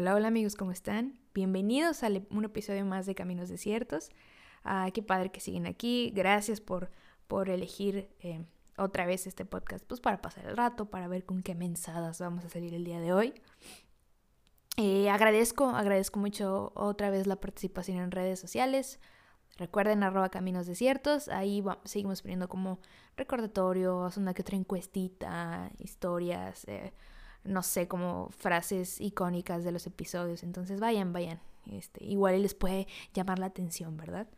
[0.00, 1.18] Hola, hola amigos, ¿cómo están?
[1.34, 4.08] Bienvenidos a un episodio más de Caminos Desiertos.
[4.64, 6.10] Ah, qué padre que siguen aquí.
[6.14, 6.90] Gracias por,
[7.26, 8.42] por elegir eh,
[8.78, 12.46] otra vez este podcast, pues para pasar el rato, para ver con qué mensadas vamos
[12.46, 13.34] a salir el día de hoy.
[14.78, 19.00] Eh, agradezco, agradezco mucho otra vez la participación en redes sociales.
[19.58, 22.80] Recuerden arroba caminos desiertos, ahí seguimos poniendo como
[23.18, 26.94] recordatorios, una que otra encuestita, historias, eh,
[27.44, 30.42] no sé, como frases icónicas de los episodios.
[30.42, 31.40] Entonces vayan, vayan.
[31.70, 34.28] Este, igual les puede llamar la atención, ¿verdad?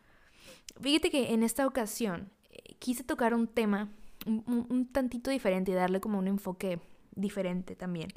[0.80, 3.90] Fíjate que en esta ocasión eh, quise tocar un tema
[4.26, 6.80] un, tantito diferente y darle como un enfoque
[7.14, 8.12] diferente también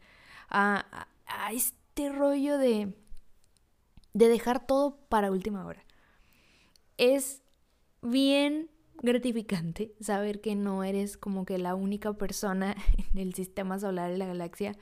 [0.50, 2.94] a, a, este rollo de,
[4.14, 5.84] de dejar todo para última hora.
[6.98, 7.42] Es
[8.02, 8.70] bien
[9.02, 12.76] gratificante saber que no eres como que la única persona
[13.14, 14.76] en el sistema solar de la galaxia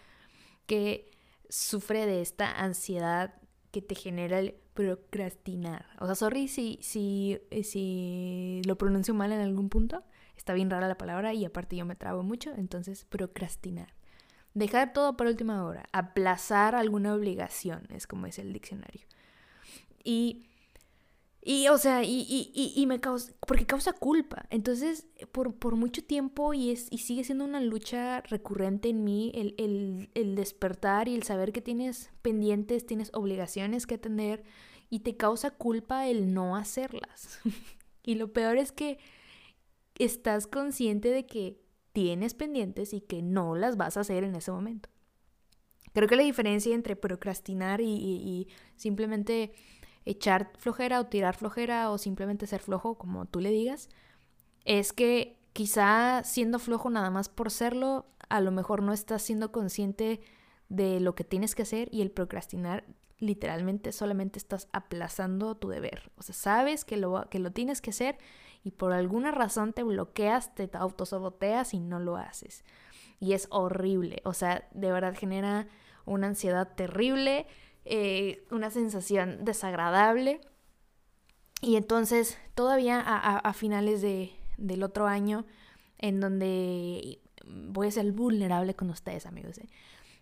[0.66, 1.12] que
[1.50, 3.36] sufre de esta ansiedad
[3.72, 5.86] que te genera el procrastinar.
[6.00, 10.04] O sea, sorry si, si, si lo pronuncio mal en algún punto.
[10.36, 12.52] Está bien rara la palabra y aparte yo me trabo mucho.
[12.56, 13.94] Entonces, procrastinar.
[14.54, 15.86] Dejar todo para última hora.
[15.92, 19.06] Aplazar alguna obligación, es como es el diccionario.
[20.04, 20.48] Y
[21.46, 24.46] y, o sea, y, y, y, me causa, porque causa culpa.
[24.50, 29.30] Entonces, por, por, mucho tiempo, y, es, y sigue siendo una lucha recurrente en mí,
[29.36, 34.46] el, el, el, despertar y el saber que tienes pendientes, tienes obligaciones que atender,
[34.90, 37.40] y te causa culpa el no hacerlas.
[38.04, 39.00] y lo peor es que
[40.00, 41.60] estás consciente de que
[41.92, 44.88] tienes pendientes y que no las vas a hacer en ese momento.
[45.94, 49.52] Creo que la diferencia entre procrastinar y, y simplemente
[50.06, 53.90] echar flojera o tirar flojera o simplemente ser flojo, como tú le digas,
[54.66, 59.52] es que quizá siendo flojo nada más por serlo, a lo mejor no estás siendo
[59.52, 60.22] consciente
[60.70, 62.86] de lo que tienes que hacer y el procrastinar
[63.20, 66.12] literalmente solamente estás aplazando tu deber.
[66.18, 68.18] O sea, sabes que lo, que lo tienes que hacer
[68.64, 72.64] y por alguna razón te bloqueas, te autosaboteas y no lo haces.
[73.20, 74.22] Y es horrible.
[74.26, 75.68] O sea, de verdad genera
[76.06, 77.48] una ansiedad terrible
[77.86, 80.42] eh, una sensación desagradable.
[81.62, 85.46] Y entonces, todavía a, finales de, del otro año,
[85.98, 89.58] en donde voy a ser vulnerable con ustedes, amigos.
[89.60, 89.70] ¿eh?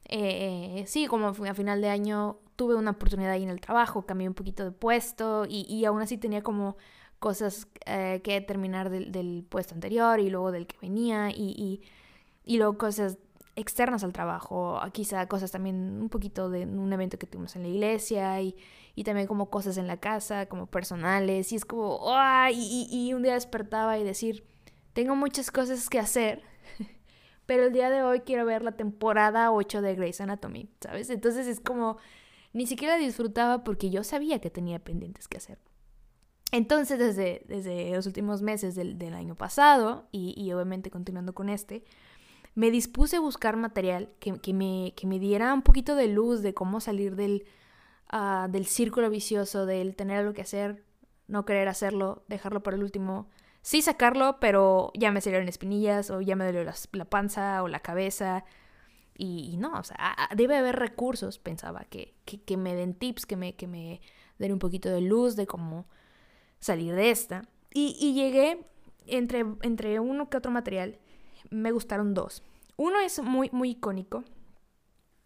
[0.05, 4.27] Eh, sí, como a final de año tuve una oportunidad ahí en el trabajo, cambié
[4.27, 6.77] un poquito de puesto y, y aún así tenía como
[7.17, 11.81] cosas que terminar del, del, puesto anterior y luego del que venía y, y,
[12.43, 13.17] y luego cosas
[13.55, 17.67] externas al trabajo, quizá cosas también un poquito de un evento que tuvimos en la
[17.67, 18.55] iglesia y,
[18.95, 21.99] y también como cosas en la casa, como personales, y es como,
[22.51, 24.45] y, y, un día despertaba y decir,
[24.93, 26.41] tengo muchas cosas que hacer,
[27.45, 31.09] pero el día de hoy quiero ver la temporada 8 de Grey's Anatomy, ¿sabes?
[31.09, 31.97] Entonces es como,
[32.53, 35.59] ni siquiera disfrutaba porque yo sabía que tenía pendientes que hacer.
[36.53, 41.47] Entonces, desde, desde los últimos meses del, del año pasado, y, y obviamente continuando con
[41.47, 41.85] este,
[42.55, 46.81] me dispuse a buscar material que, me, me, diera un poquito de luz de cómo
[46.81, 47.45] salir del,
[48.09, 50.83] ah, del círculo vicioso, del tener algo que hacer,
[51.27, 53.29] no querer hacerlo, dejarlo para el último.
[53.61, 57.79] Sí sacarlo, pero ya me salieron espinillas o ya me dolió la, panza o la
[57.79, 58.43] cabeza.
[59.15, 63.55] Y, no, o sea, debe haber recursos, pensaba, que, que, me den tips, que me,
[63.55, 64.01] que me
[64.39, 65.85] den un poquito de luz de cómo
[66.59, 67.43] salir de esta.
[67.73, 68.65] Y, y llegué
[69.05, 70.97] entre, entre uno que otro material
[71.51, 72.43] me gustaron dos.
[72.77, 74.23] Uno es muy, muy icónico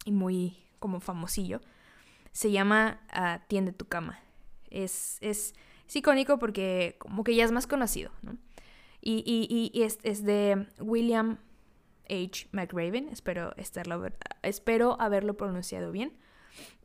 [0.04, 1.62] y muy como famosillo.
[2.32, 4.20] Se llama uh, Tiende tu cama.
[4.70, 5.54] Es, es,
[5.94, 8.38] icónico porque como que ya es más conocido, ¿no?
[9.00, 9.24] Y,
[9.74, 11.38] y, es, es, de William
[12.10, 12.48] H.
[12.52, 14.04] McRaven, espero, estarlo,
[14.42, 16.18] espero haberlo pronunciado bien.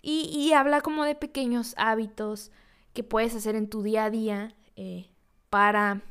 [0.03, 2.53] Y, y, habla como de pequeños hábitos
[2.93, 5.09] que puedes hacer en tu día a día eh,
[5.49, 6.03] para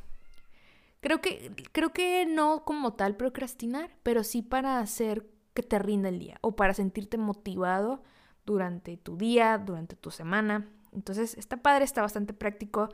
[1.00, 6.08] Creo que, creo que no como tal procrastinar, pero sí para hacer que te rinda
[6.08, 8.02] el día o para sentirte motivado
[8.44, 10.68] durante tu día, durante tu semana.
[10.92, 12.88] Entonces, está padre, está bastante práctico.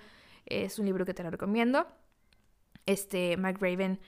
[0.45, 1.87] Es un libro que te lo recomiendo.
[2.85, 3.99] Este, Mike Raven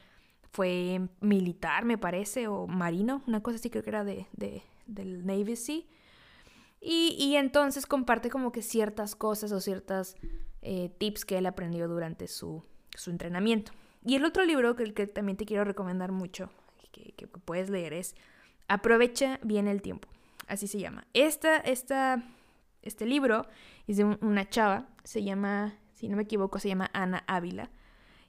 [0.52, 4.26] fue militar, me parece, o marino, una cosa así creo que era de,
[4.86, 5.82] del Navy Sea.
[6.80, 10.14] Y, y, entonces comparte como que ciertas cosas o ciertas
[10.62, 12.62] eh, tips que él aprendió durante su,
[12.94, 13.72] su entrenamiento.
[14.04, 16.50] Y el otro libro que, que también te quiero recomendar mucho,
[16.92, 18.14] que, puedes leer, es
[18.70, 20.08] Aprovecha bien el tiempo.
[20.46, 21.06] Así se llama.
[21.14, 22.22] Esta, esta,
[22.82, 23.46] este libro
[23.86, 27.70] es de una chava, se llama, si no me equivoco, se llama Ana Ávila.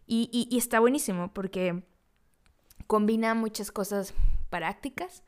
[0.08, 1.84] Y, y, y está buenísimo porque
[2.88, 4.14] combina muchas cosas
[4.50, 5.24] prácticas,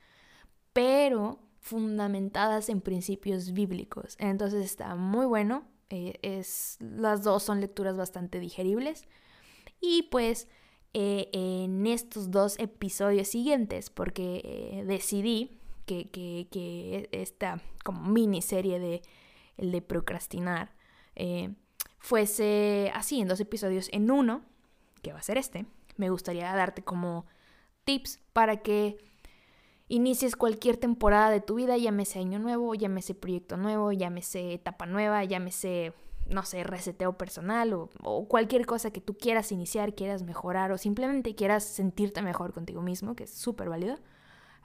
[0.74, 4.16] pero fundamentadas en principios bíblicos.
[4.20, 5.64] Entonces está muy bueno.
[5.90, 9.08] Eh, es, las dos son lecturas bastante digeribles.
[9.82, 10.48] Y pues
[10.94, 19.02] eh, en estos dos episodios siguientes, porque eh, decidí que, que, esta como miniserie de
[19.58, 20.74] el de procrastinar
[22.00, 24.42] fuese así en dos episodios en uno,
[25.02, 25.66] que va a ser este,
[25.98, 27.26] me gustaría darte como
[27.84, 28.98] tips para que
[29.88, 35.24] inicies cualquier temporada de tu vida, llámese año nuevo, llámese proyecto nuevo, llámese etapa nueva,
[35.24, 35.94] llámese,
[36.32, 41.36] no sé, reseteo personal o, cualquier cosa que tú quieras iniciar, quieras mejorar o simplemente
[41.36, 44.00] quieras sentirte mejor contigo mismo, que es súper válido,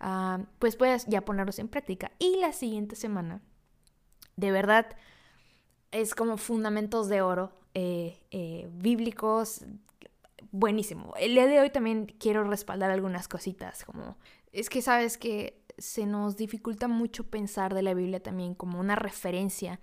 [0.00, 2.12] ah, pues puedes ya ponerlos en práctica.
[2.18, 3.42] Y la siguiente semana,
[4.36, 4.86] de verdad,
[5.90, 9.64] es como fundamentos de oro eh, eh, bíblicos.
[10.50, 11.12] Buenísimo.
[11.18, 14.16] El día de hoy también quiero respaldar algunas cositas como
[14.52, 18.96] es que sabes que se nos dificulta mucho pensar de la Biblia también como una
[18.96, 19.80] referencia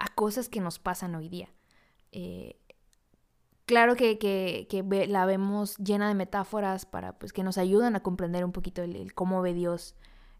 [0.00, 1.48] a cosas que nos pasan hoy día.
[2.10, 2.58] Eh,
[3.66, 4.66] claro que,
[5.08, 9.14] la vemos llena de metáforas para pues, que nos ayudan a comprender un poquito el,
[9.14, 9.94] cómo ve Dios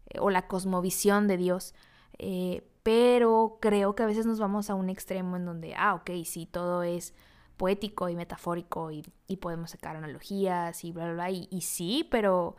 [0.09, 1.73] eh, o la cosmovisión de Dios.
[2.17, 6.11] Eh, pero creo que a veces nos vamos a un extremo en donde, ah, ok,
[6.25, 7.13] sí, todo es
[7.55, 9.03] poético y metafórico y,
[9.39, 11.29] podemos sacar analogías y bla, bla, bla.
[11.29, 12.57] y sí, pero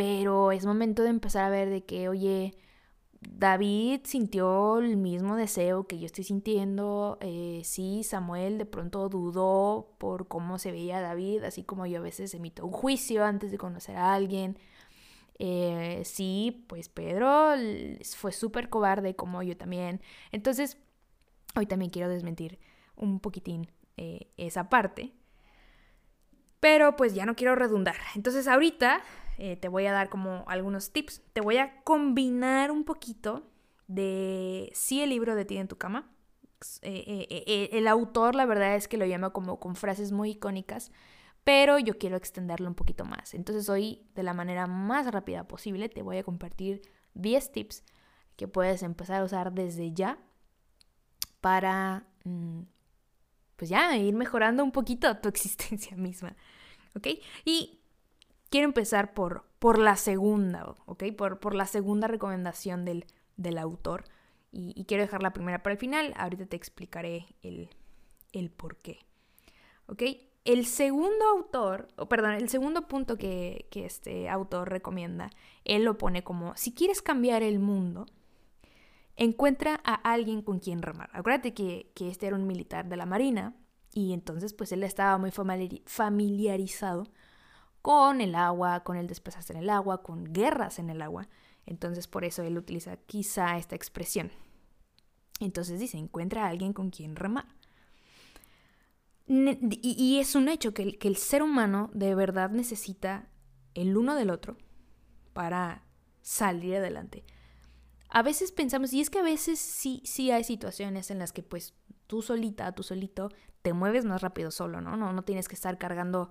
[0.00, 2.56] pero es momento de empezar a ver de que, oye,
[3.20, 7.18] David sintió el mismo deseo que yo estoy sintiendo.
[7.20, 12.02] Eh, sí, Samuel de pronto dudó por cómo se veía David, así como yo a
[12.02, 14.58] veces emito un juicio antes de conocer a alguien.
[15.38, 17.54] Eh, sí, pues Pedro
[18.16, 20.00] fue súper cobarde como yo también.
[20.32, 20.78] Entonces,
[21.56, 22.58] hoy también quiero desmentir
[22.96, 25.12] un poquitín eh, esa parte.
[26.60, 27.96] Pero pues ya no quiero redundar.
[28.14, 29.02] Entonces ahorita
[29.40, 31.22] eh, te voy a dar como algunos tips.
[31.32, 33.50] Te voy a combinar un poquito
[33.88, 36.10] de sí el libro de ti en tu cama.
[36.82, 40.92] Eh, eh, el autor la verdad es que lo llama como con frases muy icónicas,
[41.42, 43.32] pero yo quiero extenderlo un poquito más.
[43.32, 46.82] Entonces hoy de la manera más rápida posible te voy a compartir
[47.14, 47.82] 10 tips
[48.36, 50.18] que puedes empezar a usar desde ya
[51.40, 52.60] para mm,
[53.56, 56.36] pues ya ir mejorando un poquito tu existencia misma.
[56.94, 57.06] ¿Ok?
[57.46, 57.79] Y
[58.50, 61.04] quiero empezar por, por la segunda, ¿ok?
[61.16, 63.06] Por, por la segunda recomendación del,
[63.36, 64.04] del autor.
[64.52, 66.12] Y, quiero dejar la primera para el final.
[66.16, 67.70] Ahorita te explicaré el,
[68.32, 68.98] el por qué.
[69.86, 70.02] ¿Ok?
[70.44, 75.30] El segundo autor, o perdón, el segundo punto que, que, este autor recomienda,
[75.64, 78.06] él lo pone como, si quieres cambiar el mundo,
[79.16, 81.10] encuentra a alguien con quien remar.
[81.12, 83.54] Acuérdate que, que este era un militar de la Marina
[83.92, 87.06] y entonces pues él estaba muy familiarizado
[87.82, 91.28] con el agua, con el desplazarse en el agua, con guerras en el agua.
[91.66, 94.30] Entonces por eso él utiliza quizá esta expresión.
[95.40, 97.46] Entonces dice, encuentra a alguien con quien remar.
[99.26, 103.28] Y, es un hecho que el, que el ser humano de verdad necesita
[103.74, 104.56] el uno del otro
[105.32, 105.84] para
[106.20, 107.24] salir adelante.
[108.08, 111.44] A veces pensamos, y es que a veces sí, sí hay situaciones en las que
[111.44, 111.74] pues
[112.08, 113.30] tú solita, tú solito,
[113.62, 114.96] te mueves más rápido solo, ¿no?
[114.96, 116.30] No, no tienes que estar cargando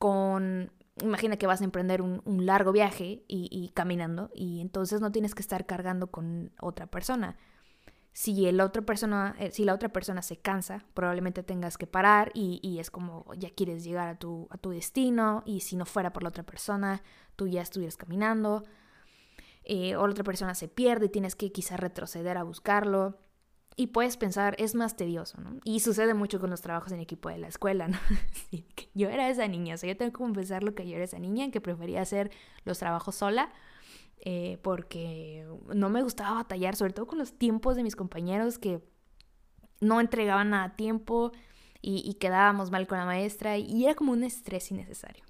[0.00, 5.34] con, imagina que vas a emprender un, largo viaje y, caminando y entonces no tienes
[5.34, 7.36] que estar cargando con otra persona.
[8.12, 8.50] Si,
[8.86, 13.26] persona, eh, si la otra persona se cansa, probablemente tengas que parar y, es como
[13.36, 16.44] ya quieres llegar a tu, a tu destino y si no fuera por la otra
[16.44, 17.02] persona,
[17.36, 18.64] tú ya estuvieras caminando.
[19.64, 23.18] Eh, o la otra persona se pierde y tienes que quizá retroceder a buscarlo
[23.80, 25.58] y puedes pensar, es más tedioso, ¿no?
[25.64, 27.96] Y sucede mucho con los trabajos en equipo de la escuela, ¿no?
[28.94, 31.18] yo era esa niña, o sea, yo tengo que confesar lo que yo era esa
[31.18, 32.30] niña, que prefería hacer
[32.66, 33.50] los trabajos sola,
[34.18, 38.84] eh, porque no me gustaba batallar, sobre todo con los tiempos de mis compañeros que
[39.80, 41.32] no entregaban nada a tiempo
[41.80, 45.24] y, y quedábamos mal con la maestra, y era como un estrés innecesario.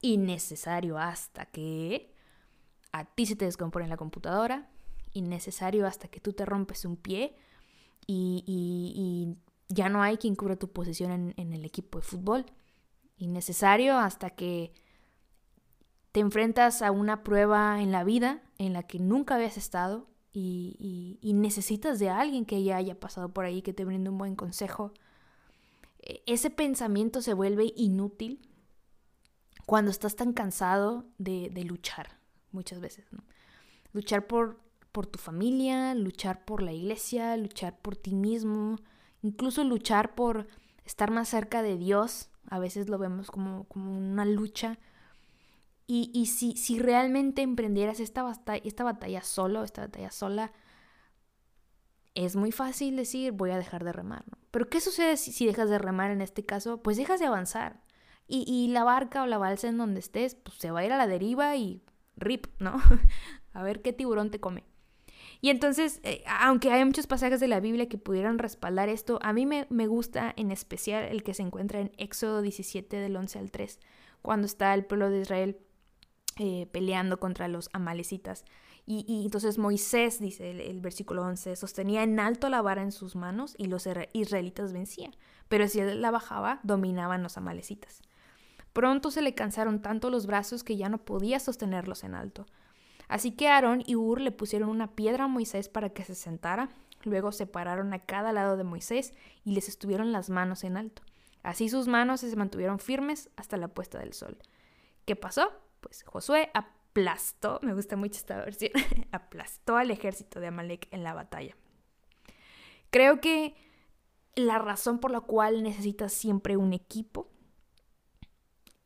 [0.00, 2.14] Innecesario hasta que
[2.92, 4.70] a ti se te descompone la computadora,
[5.12, 7.34] innecesario hasta que tú te rompes un pie
[8.06, 9.36] y,
[9.68, 12.46] ya no hay quien cubra tu posición en, el equipo de fútbol.
[13.16, 14.72] Innecesario hasta que
[16.12, 21.18] te enfrentas a una prueba en la vida en la que nunca habías estado y,
[21.34, 24.92] necesitas de alguien que ya haya pasado por ahí, que te brinde un buen consejo.
[26.00, 28.48] E, ese pensamiento se vuelve inútil
[29.66, 32.18] cuando estás tan cansado de, de luchar,
[32.52, 33.06] muchas veces.
[33.12, 33.24] ¿no?
[33.92, 34.63] Luchar por
[34.94, 38.78] por tu familia, luchar por la iglesia, luchar por ti mismo,
[39.22, 40.46] incluso luchar por
[40.84, 42.30] estar más cerca de Dios.
[42.48, 44.78] A veces lo vemos como, como una lucha.
[45.88, 50.52] Y, si, si realmente emprendieras esta batalla, esta batalla solo, esta batalla sola,
[52.14, 54.38] es muy fácil decir voy a dejar de remar, ¿no?
[54.52, 56.82] Pero ¿qué sucede si, dejas de remar en este caso?
[56.82, 57.82] Pues dejas de avanzar.
[58.28, 60.92] Y, y, la barca o la balsa en donde estés, pues se va a ir
[60.92, 61.82] a la deriva y
[62.16, 62.76] rip, ¿no?
[63.52, 64.64] a ver qué tiburón te come.
[65.44, 69.34] Y entonces, eh, aunque hay muchos pasajes de la Biblia que pudieran respaldar esto, a
[69.34, 73.40] mí me, me, gusta en especial el que se encuentra en Éxodo 17 del 11
[73.40, 73.78] al 3,
[74.22, 75.58] cuando está el pueblo de Israel
[76.38, 78.46] eh, peleando contra los amalecitas.
[78.86, 83.54] Y, entonces Moisés, dice el, versículo 11, sostenía en alto la vara en sus manos
[83.58, 85.14] y los israelitas vencían.
[85.48, 88.00] Pero si él la bajaba, dominaban los amalecitas.
[88.72, 92.46] Pronto se le cansaron tanto los brazos que ya no podía sostenerlos en alto.
[93.08, 96.70] Así que Aarón y Ur le pusieron una piedra a Moisés para que se sentara.
[97.02, 99.12] Luego se pararon a cada lado de Moisés
[99.44, 101.02] y les estuvieron las manos en alto.
[101.42, 104.38] Así sus manos se mantuvieron firmes hasta la puesta del sol.
[105.04, 105.52] ¿Qué pasó?
[105.84, 108.72] pues Josué aplastó, me gusta mucho esta versión,
[109.12, 111.54] aplastó al ejército de Amalek en la batalla.
[112.90, 113.54] Creo que
[114.34, 117.28] la razón por la cual necesitas siempre un equipo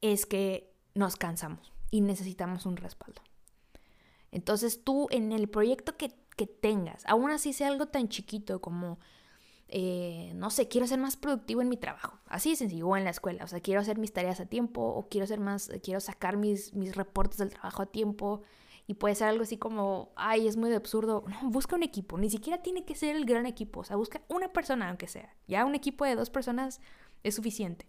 [0.00, 3.22] es que nos cansamos y necesitamos un respaldo.
[4.32, 8.98] Entonces tú en el proyecto que, que tengas, aún así sea algo tan chiquito como
[9.70, 12.18] eh, no sé, quiero ser más productivo en mi trabajo.
[12.26, 13.44] Así de sencillo, o en la escuela.
[13.44, 16.74] O sea, quiero hacer mis tareas a tiempo, o quiero ser más, quiero sacar mis,
[16.74, 18.42] mis reportes del trabajo a tiempo.
[18.86, 21.24] Y puede ser algo así como, ay, es muy absurdo.
[21.42, 22.16] No, busca un equipo.
[22.18, 23.80] Ni siquiera tiene que ser el gran equipo.
[23.80, 25.34] O sea, busca una persona, aunque sea.
[25.46, 26.80] Ya un equipo de dos personas
[27.22, 27.86] es suficiente.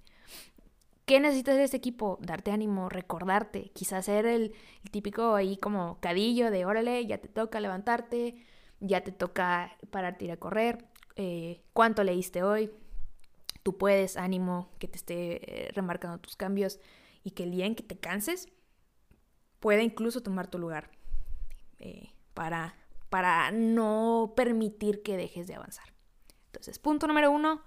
[1.09, 2.19] ¿Qué necesitas de este equipo?
[2.21, 3.71] Darte ánimo, recordarte.
[3.73, 4.53] Quizás ser el,
[4.91, 8.45] típico ahí como cadillo de, órale, ya te toca levantarte,
[8.79, 10.85] ya te toca pararte ir a correr
[11.15, 12.69] eh, cuánto leíste hoy,
[13.63, 16.79] tú puedes, ánimo, que te esté eh, remarcando tus cambios
[17.23, 18.47] y que el día en que te canses
[19.59, 20.91] pueda incluso tomar tu lugar
[21.79, 22.75] eh, para,
[23.09, 25.91] para no permitir que dejes de avanzar.
[26.49, 27.63] Entonces, punto número uno,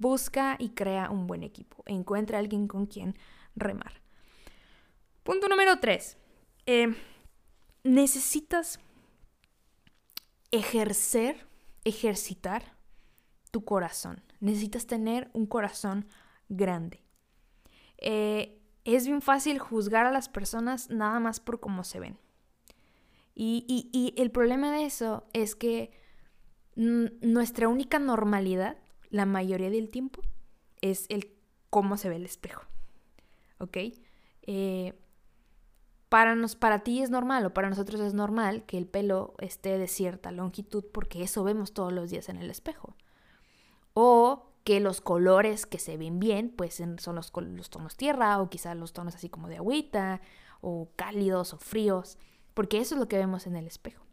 [0.00, 1.84] busca y crea un buen equipo.
[1.86, 3.16] Encuentra a alguien con quien
[3.54, 4.02] remar.
[5.22, 6.16] Punto número tres,
[7.84, 8.80] necesitas
[10.50, 11.46] ejercer,
[11.84, 12.76] ejercitar
[13.50, 14.22] tu corazón.
[14.40, 16.06] Necesitas tener un corazón
[16.48, 17.04] grande.
[17.98, 22.18] Eh, es bien fácil juzgar a las personas nada más por cómo se ven.
[23.34, 25.92] Y, el problema de eso es que
[26.74, 28.76] nuestra única normalidad,
[29.10, 30.22] la mayoría del tiempo,
[30.80, 31.32] es el
[31.68, 32.62] cómo se ve el espejo.
[33.58, 33.76] ¿Ok?
[34.42, 34.94] Eh,
[36.08, 39.78] para, nos, para ti es normal o para nosotros es normal que el pelo esté
[39.78, 42.96] de cierta longitud porque eso vemos todos los días en el espejo
[43.94, 48.50] o que los colores que se ven bien, pues son los, los tonos tierra o
[48.50, 50.20] quizás los tonos así como de agüita
[50.60, 52.18] o cálidos o fríos,
[52.54, 54.04] porque eso es lo que vemos en el espejo.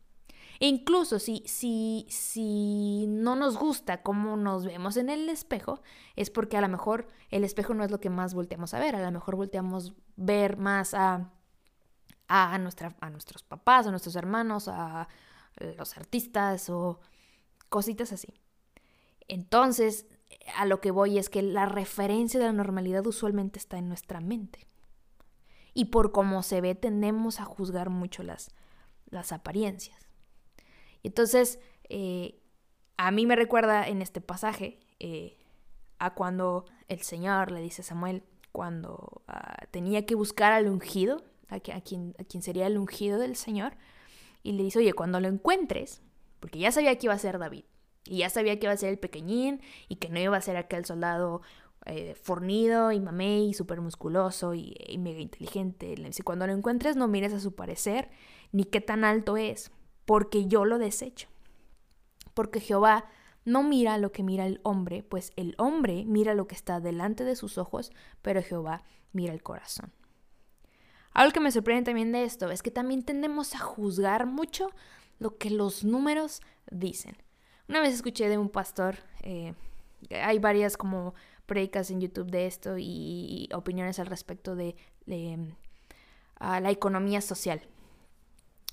[0.59, 5.81] E incluso si, si, si no nos gusta cómo nos vemos en el espejo,
[6.15, 8.95] es porque a lo mejor el espejo no es lo que más volteamos a ver,
[8.95, 11.31] a lo mejor volteamos ver más a,
[12.27, 15.07] a, nuestra, a nuestros papás, a nuestros hermanos, a
[15.77, 16.99] los artistas o
[17.69, 18.39] cositas así.
[19.27, 20.07] Entonces,
[20.55, 24.19] a lo que voy es que la referencia de la normalidad usualmente está en nuestra
[24.21, 24.67] mente.
[25.73, 28.51] Y por cómo se ve, tendemos a juzgar mucho las,
[29.09, 30.06] las apariencias.
[31.07, 32.37] Entonces, eh,
[32.97, 35.37] a mí me recuerda en este pasaje eh,
[35.99, 41.23] a cuando el Señor le dice a Samuel, cuando ah, tenía que buscar al ungido,
[41.47, 43.77] a, quien, a quien sería el ungido del Señor,
[44.43, 46.01] y le dice, oye, cuando lo encuentres,
[46.41, 47.63] porque ya sabía que iba a ser David,
[48.03, 50.57] y ya sabía que iba a ser el pequeñín y que no iba a ser
[50.57, 51.41] aquel soldado
[51.85, 55.95] eh, fornido y mamey y súper musculoso y, mega inteligente.
[55.95, 58.09] Le cuando lo encuentres no mires a su parecer
[58.51, 59.71] ni qué tan alto es,
[60.07, 61.27] porque yo lo desecho.
[62.33, 63.05] Porque Jehová
[63.43, 67.25] no mira lo que mira el hombre, pues el hombre mira lo que está delante
[67.25, 69.91] de sus ojos, pero Jehová mira el corazón.
[71.11, 74.69] Algo que me sorprende también de esto es que también tendemos a juzgar mucho
[75.19, 77.17] lo que los números dicen.
[77.67, 79.55] Una vez escuché de un pastor, eh,
[80.09, 87.19] hay varias como predicas en YouTube de esto y, opiniones al respecto de, la economía
[87.19, 87.61] social.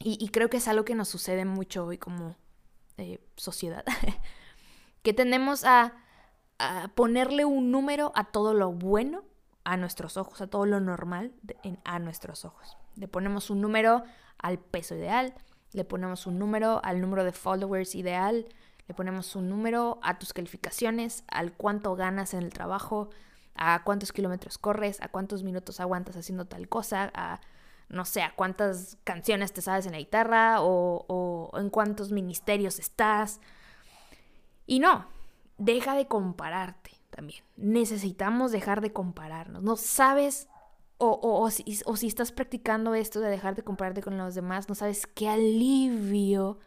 [0.00, 2.36] Y, creo que es algo que nos sucede mucho hoy como
[2.98, 3.84] eh, sociedad.
[5.02, 5.94] que tendemos a,
[6.94, 9.24] ponerle un número a todo lo bueno
[9.64, 11.32] a nuestros ojos, a todo lo normal
[11.84, 12.76] a nuestros ojos.
[12.96, 14.04] Le ponemos un número
[14.38, 15.34] al peso ideal,
[15.72, 18.46] le ponemos un número al número de followers ideal,
[18.86, 23.10] le ponemos un número a tus calificaciones, al cuánto ganas en el trabajo,
[23.54, 27.40] a cuántos kilómetros corres, a cuántos minutos aguantas haciendo tal cosa, a,
[27.88, 33.40] no sé, a cuántas canciones te sabes en la guitarra o, en cuántos ministerios estás.
[34.66, 35.06] Y no,
[35.58, 37.44] deja de compararte también.
[37.56, 39.62] Necesitamos dejar de compararnos.
[39.62, 40.48] No sabes
[40.98, 44.68] o, o, si, o, si, estás practicando esto de dejar de compararte con los demás,
[44.68, 46.58] no sabes qué alivio,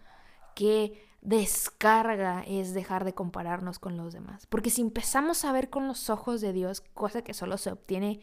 [0.54, 4.46] qué descarga es dejar de compararnos con los demás.
[4.48, 8.22] Porque si empezamos a ver con los ojos de Dios, cosa que solo se obtiene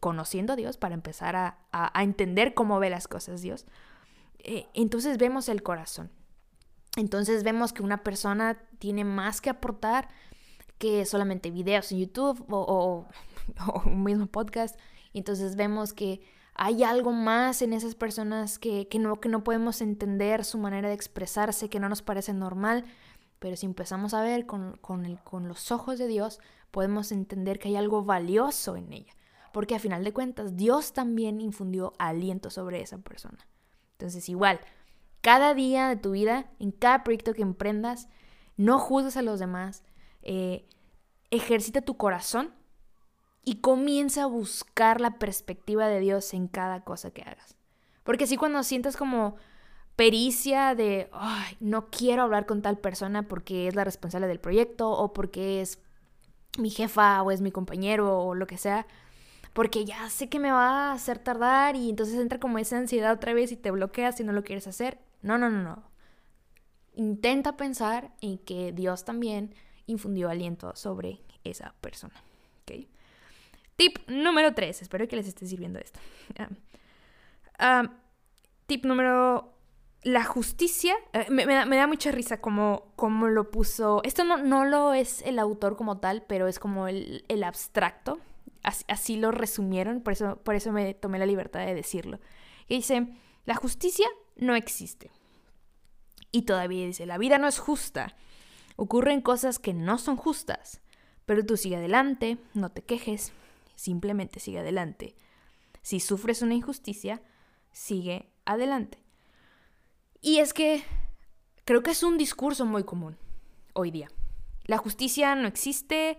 [0.00, 3.66] conociendo a Dios para empezar a, a, entender cómo ve las cosas Dios,
[4.38, 6.10] eh, entonces vemos el corazón.
[6.96, 10.08] Entonces vemos que una persona tiene más que aportar
[10.78, 13.06] que solamente videos en YouTube o,
[13.58, 14.78] o un mismo podcast.
[15.12, 16.20] Entonces vemos que
[16.54, 20.94] hay algo más en esas personas que, no, que no podemos entender su manera de
[20.94, 22.84] expresarse, que no nos parece normal.
[23.38, 26.40] Pero si empezamos a ver con, con, con los ojos de Dios,
[26.70, 29.15] podemos entender que hay algo valioso en ella.
[29.56, 33.38] Porque a final de cuentas, Dios también infundió aliento sobre esa persona.
[33.92, 34.60] Entonces, igual,
[35.22, 38.06] cada día de tu vida, en cada proyecto que emprendas,
[38.58, 39.82] no juzgues a los demás,
[40.20, 40.66] eh,
[41.30, 42.52] ejercita tu corazón
[43.44, 47.56] y comienza a buscar la perspectiva de Dios en cada cosa que hagas.
[48.02, 49.36] Porque así cuando sientas como
[49.96, 51.08] pericia de,
[51.60, 55.78] no quiero hablar con tal persona porque es la responsable del proyecto o porque es
[56.58, 58.86] mi jefa o es mi compañero o lo que sea,
[59.56, 63.14] porque ya sé que me va a hacer tardar y entonces entra como esa ansiedad
[63.14, 64.98] otra vez y te bloqueas y no lo quieres hacer.
[65.22, 65.82] No, no, no, no.
[66.94, 69.54] Intenta pensar en que Dios también
[69.86, 72.12] infundió aliento sobre esa persona.
[72.60, 72.90] ¿okay?
[73.76, 74.82] Tip número 3.
[74.82, 75.98] Espero que les esté sirviendo esto.
[77.58, 77.90] Ah,
[78.66, 79.54] tip número...
[80.02, 84.92] La justicia, eh, me, da, mucha risa como, como lo puso, esto no, no, lo
[84.92, 88.20] es el autor como tal, pero es como el, el abstracto,
[88.88, 92.20] así, lo resumieron, por eso, por eso me tomé la libertad de decirlo.
[92.68, 93.06] Y dice,
[93.44, 94.06] la justicia
[94.36, 95.10] no existe.
[96.32, 98.16] Y todavía dice, la vida no es justa.
[98.76, 100.80] Ocurren cosas que no son justas.
[101.24, 103.32] Pero tú sigue adelante, no te quejes,
[103.74, 105.14] simplemente sigue adelante.
[105.82, 107.22] Si sufres una injusticia,
[107.72, 108.98] sigue adelante.
[110.20, 110.82] Y es que
[111.64, 113.16] creo que es un discurso muy común
[113.72, 114.08] hoy día.
[114.64, 116.18] La justicia no existe,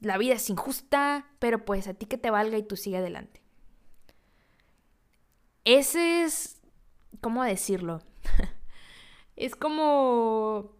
[0.00, 3.42] la vida es injusta, pero pues a ti que te valga y tú sigue adelante.
[5.64, 6.60] Ese es,
[7.20, 8.00] ¿cómo decirlo?
[9.36, 10.76] es como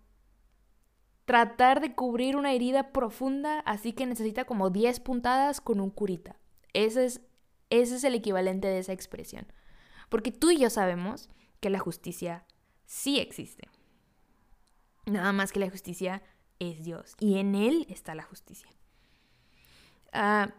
[1.24, 6.36] tratar de cubrir una herida profunda, así que necesita como 10 puntadas con un curita.
[6.72, 7.20] Ese es,
[7.68, 9.46] ese es el equivalente de esa expresión.
[10.08, 11.28] Porque tú y yo sabemos
[11.60, 12.46] que la justicia
[12.86, 13.68] sí existe.
[15.04, 16.22] Nada más que la justicia
[16.58, 18.70] es Dios y en Él está la justicia.
[20.12, 20.54] Ah,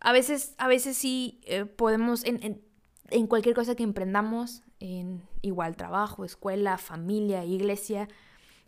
[0.00, 2.62] a, veces, a veces sí eh, podemos, en,
[3.10, 8.08] en, cualquier cosa que emprendamos, en igual trabajo, escuela, familia, iglesia,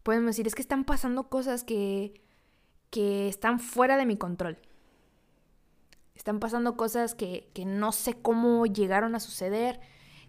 [0.02, 2.20] podemos decir, es que están pasando cosas que,
[2.90, 4.58] que están fuera de mi control.
[6.14, 9.80] Están pasando cosas que, que, no sé cómo llegaron a suceder,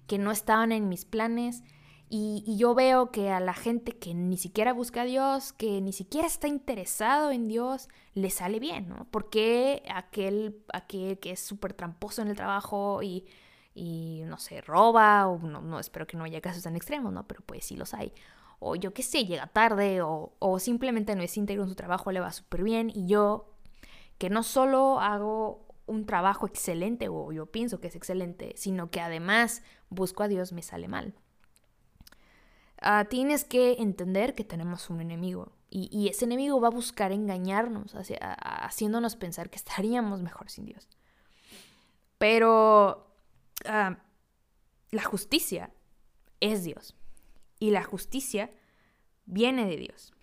[0.07, 1.63] que no estaban en mis planes.
[2.09, 5.93] Y, yo veo que a la gente que ni siquiera busca a Dios, que ni
[5.93, 9.07] siquiera está interesado en Dios, le sale bien, ¿no?
[9.09, 13.25] Porque aquel, aquel que es súper tramposo en el trabajo y,
[13.73, 17.27] y, no sé, roba, o no, no espero que no haya casos tan extremos, ¿no?
[17.27, 18.13] Pero pues sí los hay
[18.63, 22.21] o yo qué sé, llega tarde, o, simplemente no es íntegro en su trabajo, le
[22.21, 23.51] va súper bien, y yo,
[24.17, 29.01] que no solo hago un trabajo excelente, o yo pienso que es excelente, sino que
[29.01, 31.13] además busco a Dios, me sale mal.
[32.83, 37.95] Ah, tienes que entender que tenemos un enemigo, y, ese enemigo va a buscar engañarnos,
[37.95, 40.87] haciéndonos pensar que estaríamos mejor sin Dios.
[42.19, 43.07] Pero
[43.65, 43.97] ah,
[44.91, 45.71] la justicia
[46.39, 46.95] es Dios
[47.57, 48.51] y la justicia
[49.25, 50.13] viene de Dios.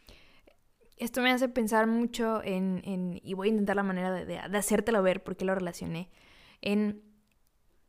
[0.96, 5.24] Esto me hace pensar mucho en, y voy a intentar la manera de, hacértelo ver
[5.24, 6.10] porque lo relacioné,
[6.60, 7.02] en,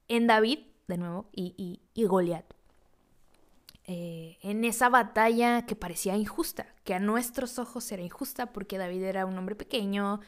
[0.08, 2.46] en David, de nuevo, y, y, Goliat.
[3.94, 9.04] Eh, en esa batalla que parecía injusta, que a nuestros ojos era injusta porque David
[9.04, 10.22] era un hombre pequeño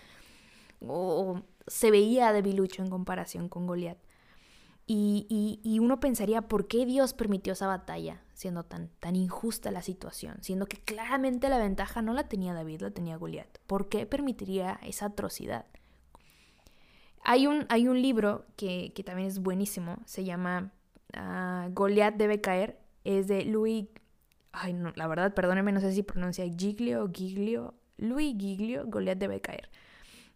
[0.86, 3.98] o, se veía debilucho en comparación con Goliat.
[4.86, 9.82] Y, y, uno pensaría, ¿por qué Dios permitió esa batalla siendo tan, tan injusta la
[9.82, 10.40] situación?
[10.42, 13.60] Siendo que claramente la ventaja no la tenía David, la tenía Goliat.
[13.66, 15.68] ¿Por qué permitiría esa atrocidad?
[17.24, 20.74] Hay un, hay un libro que, que también es buenísimo, se llama
[21.16, 23.88] uh, Goliat debe caer, es de Louis,
[24.52, 29.18] ay no, la verdad, perdóneme, no sé si pronuncia Giglio o Giglio, Louis Giglio, Goliat
[29.18, 29.70] debe caer.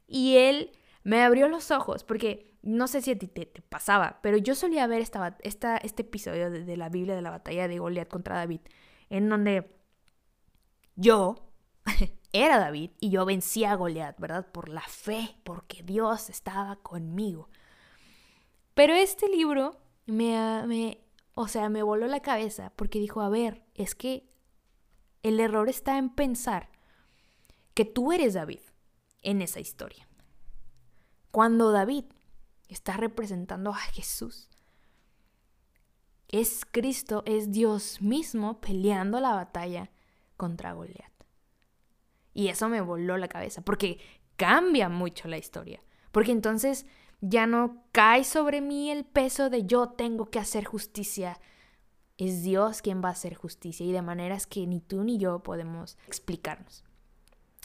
[0.08, 0.72] Y él
[1.04, 4.88] me abrió los ojos, porque no sé si a ti te, pasaba, pero yo solía
[4.88, 8.62] ver esta, esta, este episodio de, la Biblia de la batalla de Goliat contra David,
[9.10, 9.74] en donde
[10.96, 11.50] yo
[12.34, 14.52] era David y yo vencía a Goliat, ¿verdad?
[14.52, 17.50] Por la fe, porque Dios estaba conmigo.
[18.74, 21.00] Pero este libro me,
[21.40, 24.28] o sea, me voló la cabeza porque dijo, a ver, es que
[25.22, 26.72] el error está en pensar
[27.76, 28.62] que tú eres David
[29.22, 30.10] en esa historia.
[31.30, 32.06] Cuando David
[32.70, 34.50] está representando a Jesús,
[36.28, 39.92] es Cristo, es Dios mismo peleando la batalla
[40.38, 41.14] contra Goliat.
[42.34, 44.00] Y eso me voló la cabeza, porque
[44.38, 45.84] cambia mucho la historia.
[46.12, 46.88] Porque entonces
[47.22, 51.40] ya no cae sobre mí el peso de yo tengo que hacer justicia.
[52.18, 55.44] Es Dios quien va a hacer justicia y de maneras que ni tú ni yo
[55.44, 56.84] podemos explicarnos.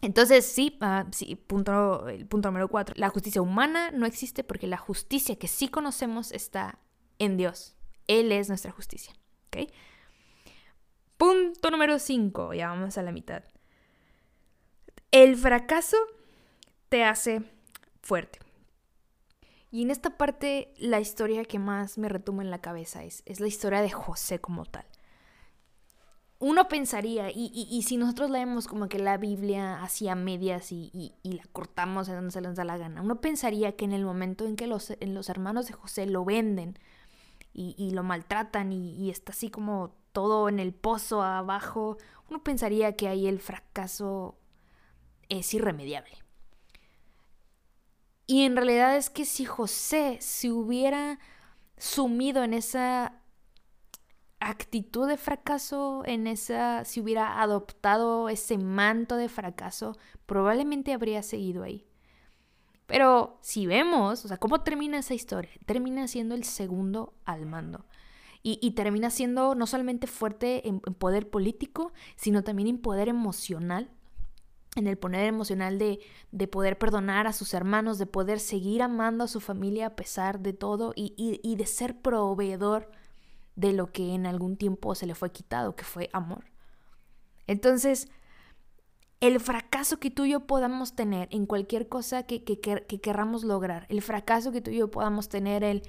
[0.03, 2.95] Entonces, sí, ah, sí punto, el punto número cuatro.
[2.99, 6.79] La justicia humana no existe porque la justicia que sí conocemos está
[7.19, 7.77] en Dios.
[8.09, 9.15] Él es nuestra justicia.
[11.17, 12.53] Punto número cinco.
[12.53, 13.45] Ya vamos a la mitad.
[15.13, 15.97] El fracaso
[16.89, 17.43] te hace
[18.03, 18.41] fuerte.
[19.73, 23.41] Y en esta parte la historia que más me retumba en la cabeza es, es
[23.41, 24.85] la historia de José como tal.
[26.39, 32.09] Uno pensaría, y, si nosotros leemos como que la Biblia hacía medias y, la cortamos
[32.09, 34.67] en donde se les da la gana, uno pensaría que en el momento en que
[34.67, 36.77] los, en los hermanos de José lo venden
[37.55, 41.97] y, lo maltratan y, está así como todo en el pozo abajo,
[42.29, 44.37] uno pensaría que ahí el fracaso
[45.29, 46.22] es irremediable.
[48.27, 51.19] Y en realidad es que si José se hubiera
[51.77, 53.21] sumido en esa
[54.41, 61.63] actitud de fracaso, en esa, si hubiera adoptado ese manto de fracaso, probablemente habría seguido
[61.63, 61.87] ahí.
[62.87, 65.53] Pero si vemos, o sea, ¿cómo termina esa historia?
[65.65, 67.87] Termina siendo el segundo al mando.
[68.45, 73.89] Y, termina siendo no solamente fuerte en poder político, sino también en poder emocional
[74.75, 79.25] en el poner emocional de, de, poder perdonar a sus hermanos, de poder seguir amando
[79.25, 82.91] a su familia a pesar de todo y, y, de ser proveedor
[83.55, 86.45] de lo que en algún tiempo se le fue quitado, que fue amor.
[87.47, 88.09] Entonces,
[89.21, 93.87] el fracaso que tú y yo podamos tener en cualquier cosa que, que, que, lograr,
[93.91, 95.83] el fracaso que tú y yo podamos tener, el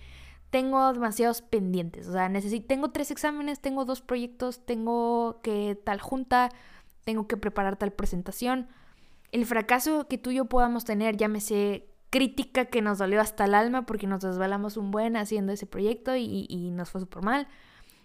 [0.49, 5.99] tengo demasiados pendientes, o sea, necesito, tengo tres exámenes, tengo dos proyectos, tengo que tal
[5.99, 6.51] junta,
[7.03, 8.67] tengo que preparar tal presentación.
[9.31, 13.55] El fracaso que tú y yo podamos tener, llámese crítica que nos dolió hasta el
[13.55, 17.47] alma porque nos desvelamos un buen haciendo ese proyecto y, nos fue súper mal.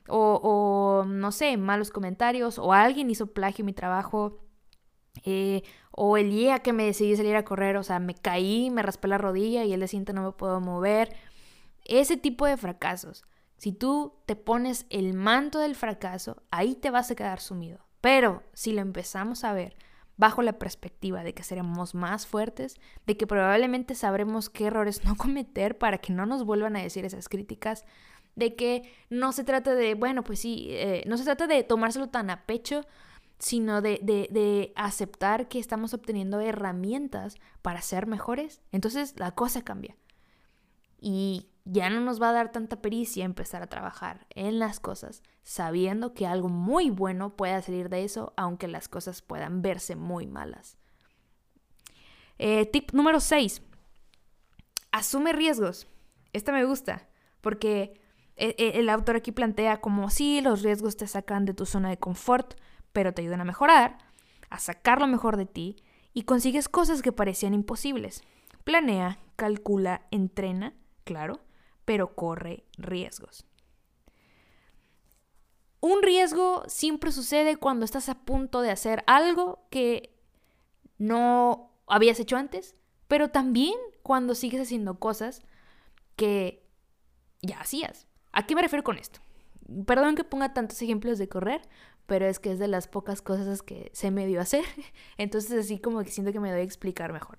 [0.09, 4.39] O, no sé, malos comentarios, o alguien hizo plagio en mi trabajo,
[5.25, 8.83] eh, o el día que me decidí salir a correr, o sea, me caí, me
[8.83, 11.15] raspé la rodilla y el día siguiente no me puedo mover.
[11.85, 13.25] Ese tipo de fracasos.
[13.59, 17.88] Si tú te pones el manto del fracaso, ahí te vas a quedar sumido.
[18.01, 19.77] Pero si lo empezamos a ver
[20.17, 25.17] bajo la perspectiva de que seremos más fuertes, de que probablemente sabremos qué errores no
[25.17, 27.85] cometer para que no nos vuelvan a decir esas críticas,
[28.35, 32.09] de que no se trata de, bueno, pues sí, eh, no se trata de tomárselo
[32.09, 32.85] tan a pecho,
[33.39, 39.63] sino de, de, de, aceptar que estamos obteniendo herramientas para ser mejores, entonces la cosa
[39.63, 39.97] cambia.
[41.01, 45.23] Y ya no nos va a dar tanta pericia empezar a trabajar en las cosas,
[45.43, 50.27] sabiendo que algo muy bueno puede salir de eso, aunque las cosas puedan verse muy
[50.27, 50.79] malas.
[52.39, 53.61] Eh, tip número 6.
[54.93, 55.87] Asume riesgos.
[56.33, 57.07] Esta me gusta,
[57.43, 58.01] porque
[58.37, 61.91] eh, eh, el autor aquí plantea como si los riesgos te sacan de tu zona
[61.91, 62.55] de confort,
[62.93, 63.99] pero te ayudan a mejorar,
[64.49, 65.77] a sacar lo mejor de ti
[66.15, 68.23] y consigues cosas que parecían imposibles.
[68.65, 70.73] Planea, calcula, entrena,
[71.05, 71.41] claro,
[71.89, 73.47] pero corre riesgos.
[75.81, 80.15] Un riesgo siempre sucede cuando estás a punto de hacer algo que
[80.99, 82.75] no habías hecho antes,
[83.07, 83.73] pero también
[84.03, 85.41] cuando sigues haciendo cosas
[86.15, 86.63] que
[87.41, 88.07] ya hacías.
[88.33, 89.21] ¿A qué me refiero con esto?
[89.87, 91.63] Perdón que ponga tantos ejemplos de correr,
[92.05, 94.67] pero es que es de las pocas cosas que se me dio hacer.
[95.17, 97.39] Entonces así como que siento que me doy a explicar mejor.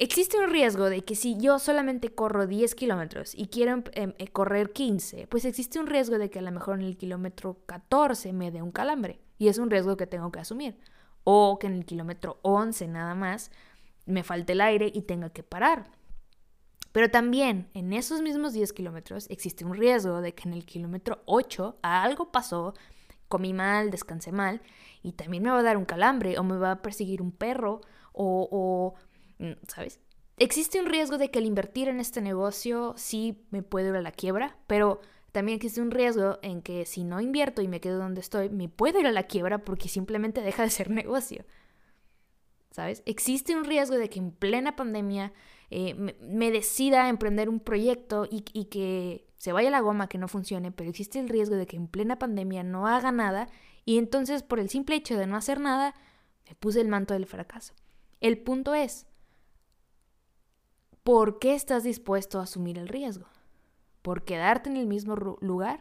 [0.00, 4.28] Existe un riesgo de que si yo solamente corro 10 kilómetros y quiero em, eh,
[4.28, 8.32] correr 15, pues existe un riesgo de que a lo mejor en el kilómetro 14
[8.32, 9.18] me dé un calambre.
[9.38, 10.78] Y es un riesgo que tengo que asumir.
[11.24, 13.50] O que en el kilómetro 11 nada más
[14.06, 15.90] me falte el aire y tenga que parar.
[16.92, 21.22] Pero también en esos mismos 10 kilómetros existe un riesgo de que en el kilómetro
[21.26, 22.74] 8 algo pasó,
[23.28, 24.62] comí mal, descansé mal
[25.02, 27.80] y también me va a dar un calambre o me va a perseguir un perro
[28.12, 28.94] o,
[29.68, 30.00] ¿sabes?
[30.38, 34.02] existe un riesgo de que al invertir en este negocio sí me puedo ir a
[34.02, 35.00] la quiebra, pero
[35.32, 38.68] también existe un riesgo en que si no invierto y me quedo donde estoy, me
[38.68, 41.44] puedo ir a la quiebra porque simplemente deja de ser negocio.
[42.70, 43.02] ¿Sabes?
[43.06, 45.32] Existe un riesgo de que en plena pandemia
[45.70, 50.18] eh, me, decida a emprender un proyecto y, y que se vaya la goma, que
[50.18, 53.48] no funcione, pero existe el riesgo de que en plena pandemia no haga nada
[53.84, 55.94] y entonces por el simple hecho de no hacer nada,
[56.46, 57.74] me puse el manto del fracaso.
[58.20, 59.06] El punto es,
[61.08, 63.24] ¿por qué estás dispuesto a asumir el riesgo?
[64.02, 65.80] ¿Por quedarte en el mismo lugar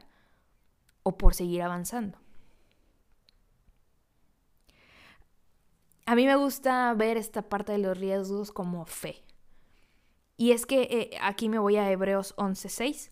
[1.03, 2.17] o por seguir avanzando?
[6.05, 9.21] A mí me gusta ver esta parte de los riesgos como fe.
[10.37, 13.11] Y es que eh, aquí me voy a Hebreos 11:6,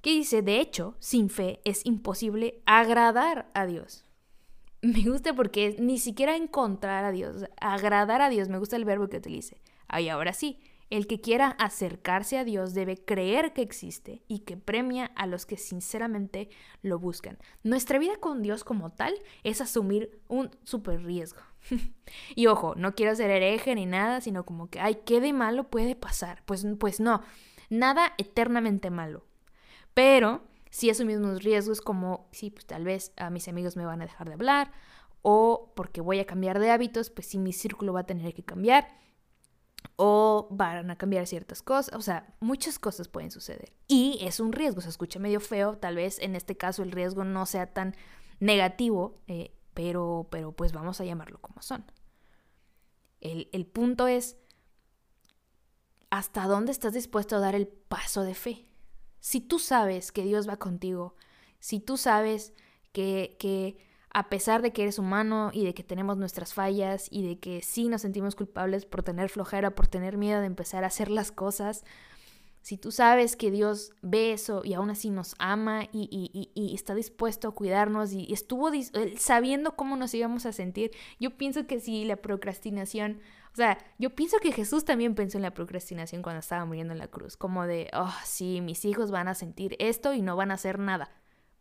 [0.00, 4.06] que dice, de hecho, sin fe es imposible agradar a Dios.
[4.80, 9.08] Me gusta porque ni siquiera encontrar a Dios, agradar a Dios, me gusta el verbo
[9.08, 9.60] que utilice.
[9.86, 10.58] Ahí ahora sí,
[10.90, 15.46] el que quiera acercarse a Dios debe creer que existe y que premia a los
[15.46, 16.50] que sinceramente
[16.82, 17.38] lo buscan.
[17.62, 21.40] Nuestra vida con Dios como tal es asumir un super riesgo.
[22.34, 25.70] y ojo, no quiero ser hereje ni nada, sino como que, ay, ¿qué de malo
[25.70, 26.42] puede pasar?
[26.44, 27.22] Pues, pues no,
[27.68, 29.24] nada eternamente malo.
[29.94, 34.02] Pero sí asumir unos riesgos como, sí, pues tal vez a mis amigos me van
[34.02, 34.72] a dejar de hablar
[35.22, 38.42] o porque voy a cambiar de hábitos, pues sí, mi círculo va a tener que
[38.42, 38.88] cambiar
[40.02, 43.74] o van a cambiar ciertas cosas, o sea, muchas cosas pueden suceder.
[43.86, 47.22] Y es un riesgo, se escucha medio feo, tal vez en este caso el riesgo
[47.24, 47.94] no sea tan
[48.38, 51.84] negativo, eh, pero, pero pues vamos a llamarlo como son.
[53.20, 54.38] El, el punto es,
[56.08, 58.66] ¿hasta dónde estás dispuesto a dar el paso de fe?
[59.18, 61.14] Si tú sabes que Dios va contigo,
[61.58, 62.54] si tú sabes
[62.92, 63.76] que, que
[64.12, 67.62] a pesar de que eres humano y de que tenemos nuestras fallas y de que
[67.62, 71.32] sí nos sentimos culpables por tener flojera, por tener miedo de empezar a hacer las
[71.32, 71.84] cosas,
[72.62, 77.48] si tú sabes que Dios ve eso y aún así nos ama y, está dispuesto
[77.48, 78.70] a cuidarnos y estuvo
[79.16, 83.20] sabiendo cómo nos íbamos a sentir, yo pienso que si la procrastinación,
[83.52, 86.98] o sea, yo pienso que Jesús también pensó en la procrastinación cuando estaba muriendo en
[86.98, 90.50] la cruz, como de, oh, sí, mis hijos van a sentir esto y no van
[90.50, 91.10] a hacer nada,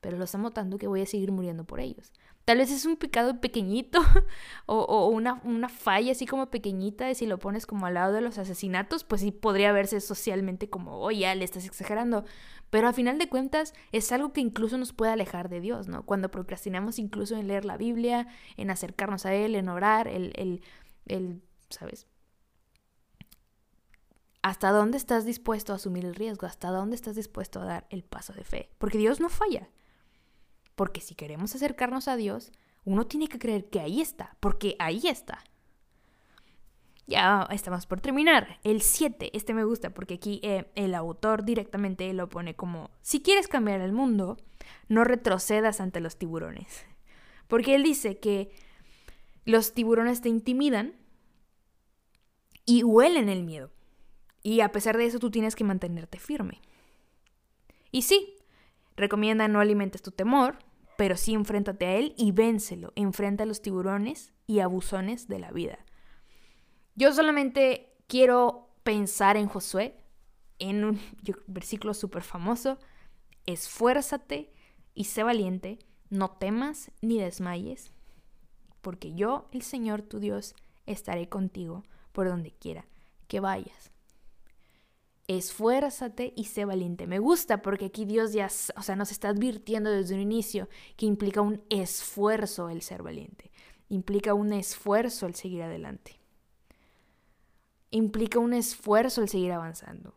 [0.01, 2.13] pero los amo tanto que voy a seguir muriendo por ellos.
[2.45, 3.99] Tal vez es un pecado pequeñito
[4.65, 8.37] o, una, falla así como pequeñita y si lo pones como al lado de los
[8.37, 12.25] asesinatos, pues sí podría verse socialmente como, oye, ya le estás exagerando.
[12.69, 16.03] Pero a final de cuentas es algo que incluso nos puede alejar de Dios, ¿no?
[16.05, 20.61] Cuando procrastinamos incluso en leer la Biblia, en acercarnos a Él, en orar, el, el,
[21.07, 22.07] el ¿sabes?
[24.41, 26.47] ¿Hasta dónde estás dispuesto a asumir el riesgo?
[26.47, 28.69] ¿Hasta dónde estás dispuesto a dar el paso de fe?
[28.77, 29.69] Porque Dios no falla.
[30.79, 32.53] Porque si queremos acercarnos a Dios,
[32.85, 35.43] uno tiene que creer que ahí está, porque ahí está.
[37.05, 38.61] Ya estamos por terminar.
[38.63, 43.21] El 7, este me gusta porque aquí eh, el autor directamente lo pone como, si
[43.21, 44.37] quieres cambiar el mundo,
[44.87, 46.85] no retrocedas ante los tiburones.
[47.49, 48.49] Porque él dice que
[49.43, 50.95] los tiburones te intimidan
[52.63, 53.69] y huelen el miedo.
[54.43, 56.61] Y a pesar de eso tú tienes que mantenerte firme.
[57.91, 58.37] Y sí,
[58.95, 60.68] recomienda no alimentes tu temor,
[60.99, 62.91] pero sí enfréntate a él y vénselo.
[62.97, 65.79] Enfrenta a los tiburones y abusones de la vida.
[66.93, 69.95] Yo solamente quiero pensar en Josué,
[70.59, 70.99] en un
[71.47, 72.79] versículo súper famoso.
[73.45, 74.51] Esfuérzate
[74.93, 77.93] y sé valiente, no temas ni desmayes,
[78.81, 80.53] porque yo, el Señor tu Dios,
[80.85, 82.85] estaré contigo por donde quiera
[83.29, 83.89] que vayas
[85.29, 87.05] esfuérzate y sé valiente.
[87.05, 91.05] Me gusta porque aquí Dios ya, o sea, nos está advirtiendo desde un inicio que
[91.05, 93.51] implica un esfuerzo el ser valiente.
[93.89, 96.19] Implica un esfuerzo el seguir adelante.
[97.91, 100.15] Implica un esfuerzo el seguir avanzando.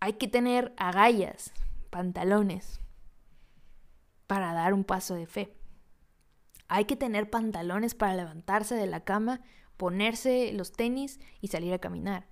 [0.00, 1.52] Hay que tener agallas,
[1.90, 2.80] pantalones,
[4.26, 5.56] para dar un paso de fe.
[6.66, 9.40] Hay que tener pantalones para levantarse de la cama,
[9.76, 12.31] ponerse los tenis y salir a caminar.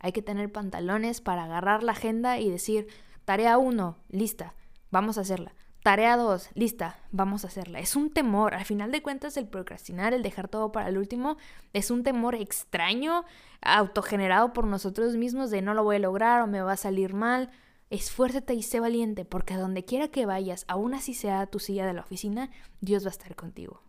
[0.00, 2.88] Hay que tener pantalones para agarrar la agenda y decir,
[3.24, 4.54] tarea 1, lista,
[4.90, 5.54] vamos a hacerla.
[5.82, 7.78] Tarea 2, lista, vamos a hacerla.
[7.78, 11.38] Es un temor, al final de cuentas el procrastinar, el dejar todo para el último,
[11.72, 13.24] es un temor extraño,
[13.62, 17.14] autogenerado por nosotros mismos de no lo voy a lograr o me va a salir
[17.14, 17.50] mal.
[17.90, 21.94] Esfuérzate y sé valiente, porque donde quiera que vayas, aún así sea tu silla de
[21.94, 23.80] la oficina, Dios va a estar contigo.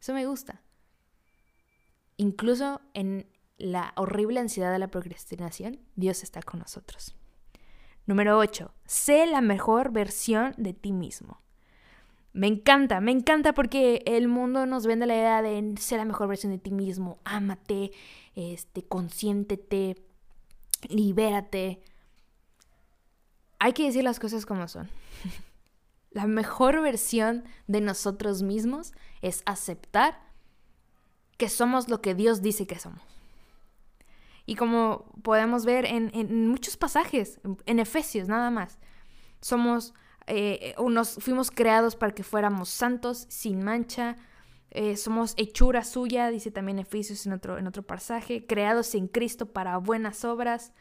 [0.00, 0.60] Eso me gusta.
[2.16, 3.26] Incluso en
[3.60, 7.14] la horrible ansiedad de la procrastinación, Dios está con nosotros.
[8.06, 8.72] Número 8.
[8.86, 11.40] Sé la mejor versión de ti mismo.
[12.32, 16.28] Me encanta, me encanta porque el mundo nos vende la idea de ser la mejor
[16.28, 17.90] versión de ti mismo, ámate,
[18.34, 19.96] este, consiéntete,
[20.88, 21.82] libérate.
[23.58, 24.88] Hay que decir las cosas como son.
[26.10, 28.92] la mejor versión de nosotros mismos
[29.22, 30.20] es aceptar
[31.36, 33.02] que somos lo que Dios dice que somos.
[34.50, 38.80] Y como podemos ver en, en muchos pasajes, en Efesios nada más,
[39.40, 39.94] somos
[40.26, 44.16] eh, nos fuimos creados para que fuéramos santos, sin mancha,
[44.72, 49.46] eh, somos hechura suya, dice también Efesios en otro, en otro pasaje, creados en Cristo
[49.46, 50.72] para buenas obras,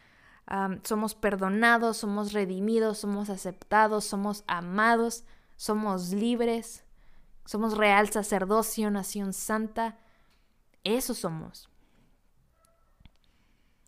[0.82, 5.25] somos perdonados, somos redimidos, somos aceptados, somos amados,
[5.58, 6.86] somos libres,
[7.45, 9.99] somos real sacerdocio, nación santa,
[10.84, 11.69] eso somos.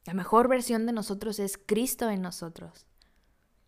[0.05, 2.87] La mejor versión de nosotros es Cristo en nosotros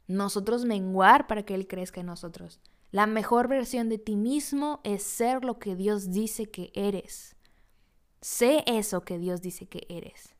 [0.07, 2.59] nosotros menguar para que Él crezca en nosotros.
[2.91, 7.35] La mejor versión de ti mismo es ser lo que Dios dice que eres.
[8.21, 10.35] Sé eso que Dios dice que eres.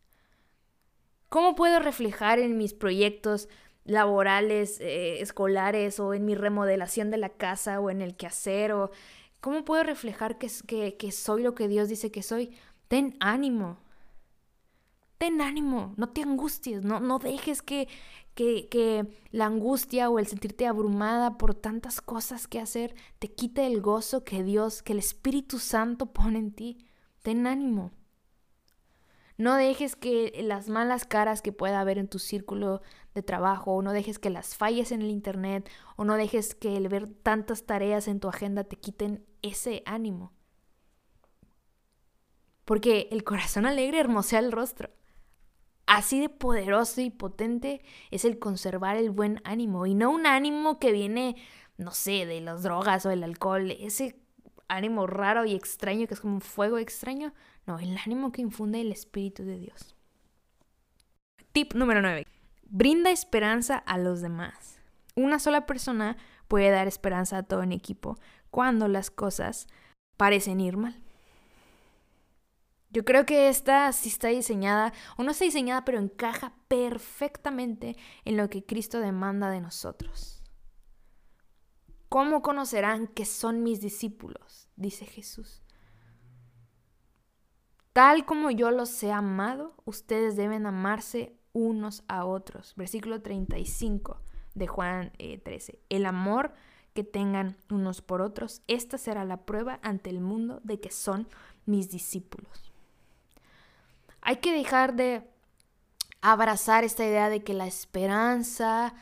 [1.29, 3.49] ¿Cómo puedo reflejar en mis proyectos
[3.86, 8.71] laborales, eh, escolares o en mi remodelación de la casa o en el quehacer?
[8.73, 8.91] O,
[9.41, 10.47] ¿Cómo puedo reflejar que,
[11.12, 12.56] soy lo que Dios dice que soy?
[12.88, 13.79] Ten ánimo.
[15.23, 17.88] Ten ánimo, no te angusties, no, no dejes que,
[18.36, 23.79] que, la angustia o el sentirte abrumada por tantas cosas que hacer te quite el
[23.79, 26.89] gozo que Dios, que el Espíritu Santo pone en ti.
[27.21, 27.93] Ten ánimo.
[29.38, 32.81] No dejes que las malas caras que pueda haber en tu círculo
[33.13, 36.75] de trabajo, o no dejes que las falles en el Internet, o no dejes que
[36.75, 40.33] el ver tantas tareas en tu agenda te quiten ese ánimo.
[42.65, 44.89] Porque el corazón alegre hermosea el rostro.
[45.86, 50.80] Así de poderoso y potente es el conservar el buen ánimo y no un ánimo
[50.80, 51.36] que viene,
[51.78, 54.19] no sé, de las drogas o el alcohol, ese
[54.67, 57.34] ánimo raro y extraño que es como un fuego extraño,
[57.65, 59.96] no, el ánimo que infunde el Espíritu de Dios.
[61.52, 62.26] Tip número 9.
[62.63, 64.80] Brinda esperanza a los demás.
[65.15, 66.17] Una sola persona
[66.48, 68.17] puede dar esperanza a todo un equipo
[68.50, 69.67] cuando las cosas
[70.17, 70.96] parecen ir mal.
[72.93, 78.38] Yo creo que esta sí está diseñada, o no está diseñada, pero encaja perfectamente en
[78.38, 80.43] lo que Cristo demanda de nosotros.
[82.08, 84.69] ¿Cómo conocerán que son mis discípulos?
[84.75, 85.63] Dice Jesús.
[87.93, 92.75] Tal como yo los he amado, ustedes deben amarse unos a otros.
[92.75, 94.21] Versículo 35
[94.53, 95.71] de Juan 13.
[95.71, 96.53] Eh, El amor
[96.93, 101.27] que tengan unos por otros, esta será la prueba ante el mundo de que son
[101.65, 102.72] mis discípulos.
[104.23, 105.29] Hay que dejar de
[106.21, 108.95] abrazar esta idea de que la esperanza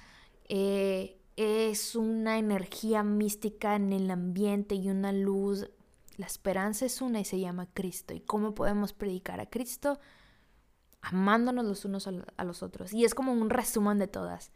[0.50, 5.70] eh, es una energía mística en el ambiente y una luz.
[6.18, 8.16] La esperanza es una y se llama Cristo.
[8.16, 10.00] ¿Y cómo podemos predicar a Cristo?
[11.02, 12.92] Amándonos los unos a los otros.
[12.92, 14.52] Y es como un resumen de todas.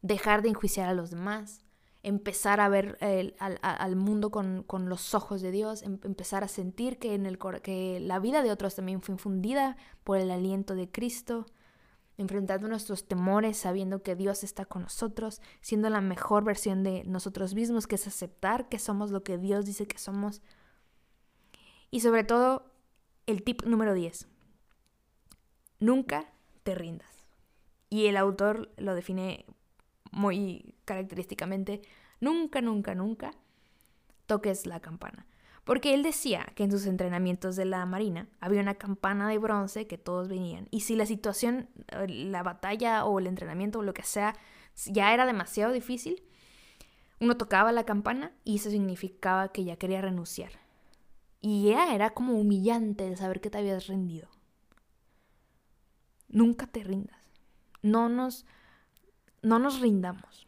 [0.00, 1.63] Dejar de enjuiciar a los demás,
[2.04, 2.98] empezar a ver
[3.38, 8.18] al, mundo con, los ojos de Dios, em, empezar a sentir que, el, que la
[8.20, 11.46] vida de otros también fue infundida por el aliento de Cristo,
[12.18, 17.54] enfrentando nuestros temores, sabiendo que Dios está con nosotros, siendo la mejor versión de nosotros
[17.54, 20.42] mismos, que es aceptar que somos lo que Dios dice que somos.
[21.90, 22.70] Y sobre todo,
[23.26, 24.28] el tip número 10.
[25.80, 26.30] Nunca
[26.62, 27.26] te rindas.
[27.88, 29.46] Y el autor lo define
[30.14, 31.82] muy característicamente,
[32.20, 33.32] nunca, nunca, nunca
[34.26, 35.26] toques la campana.
[35.64, 39.86] Porque él decía que en sus entrenamientos de la Marina había una campana de bronce
[39.86, 40.68] que todos venían.
[40.70, 44.36] Y si la situación, eh, la batalla o el entrenamiento o lo que sea,
[44.86, 46.22] ya era demasiado difícil,
[47.18, 50.52] uno tocaba la campana y eso significaba que ya quería renunciar.
[51.40, 54.28] Y ya era como humillante de saber que te habías rendido.
[56.28, 57.20] Nunca te rindas.
[57.80, 58.44] No nos
[59.44, 60.46] no nos rindamos.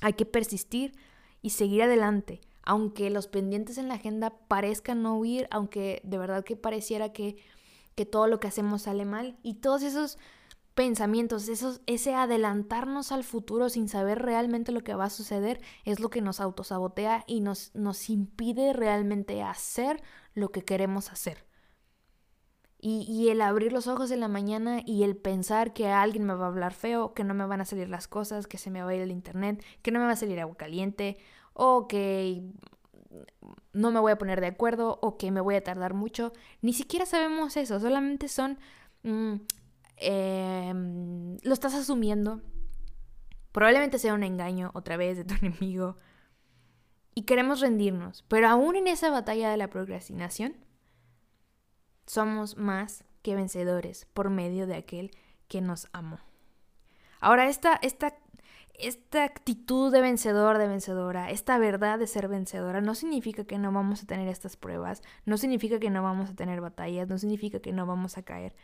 [0.00, 0.96] Hay que persistir
[1.42, 6.44] y seguir adelante, aunque los pendientes en la agenda parezcan no huir, aunque de verdad
[6.44, 7.36] que pareciera que,
[7.94, 10.18] que todo lo que hacemos sale mal y todos esos
[10.74, 16.00] pensamientos, esos, ese adelantarnos al futuro sin saber realmente lo que va a suceder es
[16.00, 20.02] lo que nos autosabotea y nos, nos impide realmente hacer
[20.34, 21.44] lo que queremos hacer.
[22.84, 26.46] Y, el abrir los ojos en la mañana y el pensar que alguien me va
[26.46, 28.90] a hablar feo, que no me van a salir las cosas, que se me va
[28.90, 31.16] a ir el internet, que no me va a salir agua caliente,
[31.52, 32.42] o que
[33.72, 36.32] no me voy a poner de acuerdo, o que me voy a tardar mucho.
[36.60, 38.58] Ni siquiera sabemos eso, solamente son...
[39.04, 39.34] Mm,
[39.98, 42.40] em, lo estás asumiendo.
[43.52, 45.98] Probablemente sea un engaño otra vez de tu enemigo.
[47.14, 50.56] y queremos rendirnos, pero aún en esa batalla de la procrastinación,
[52.06, 55.10] somos más que vencedores por medio de aquel
[55.48, 56.18] que nos amó.
[57.20, 58.14] Ahora, esta, esta,
[58.74, 63.70] esta actitud de vencedor, de vencedora, esta verdad de ser vencedora, no significa que no
[63.70, 67.60] vamos a tener estas pruebas, no significa que no vamos a tener batallas, no significa
[67.60, 68.54] que no vamos a caer.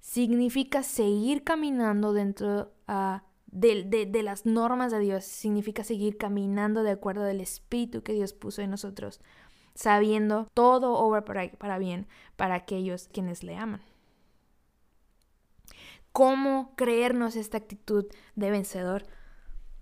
[0.00, 3.20] Significa seguir caminando dentro uh,
[3.52, 8.62] de, las normas de Dios, significa seguir caminando de acuerdo al espíritu que Dios puso
[8.62, 9.20] en nosotros,
[9.80, 12.06] sabiendo todo obra para, para bien
[12.36, 13.80] para aquellos quienes le aman.
[16.12, 18.04] ¿Cómo creernos esta actitud
[18.34, 19.04] de vencedor?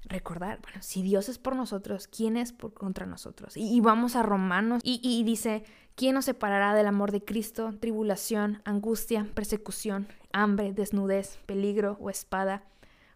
[0.04, 3.56] Recordar, bueno, si Dios es por nosotros, ¿quién es por contra nosotros?
[3.56, 5.64] Y, vamos a Romanos y, y dice,
[5.96, 7.74] ¿quién nos separará del amor de Cristo?
[7.80, 12.62] Tribulación, angustia, persecución, hambre, desnudez, peligro o espada.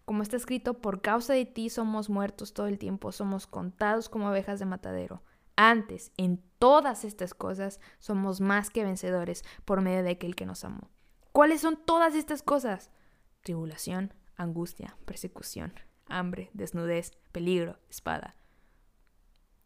[0.04, 4.28] Como está escrito, por causa de ti somos muertos todo el tiempo, somos contados como
[4.28, 5.22] abejas de matadero.
[5.56, 10.62] Antes, en todas estas cosas, somos más que vencedores por medio de aquel que nos
[10.62, 10.92] amó.
[11.32, 12.92] ¿Cuáles son todas estas cosas?
[13.40, 15.74] Tribulación, angustia, persecución,
[16.06, 18.36] hambre, desnudez, peligro, espada.